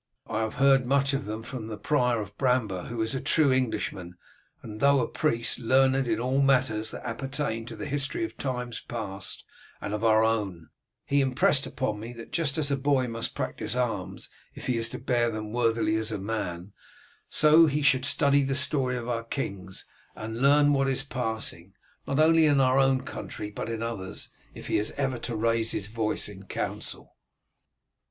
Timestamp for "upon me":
11.67-12.13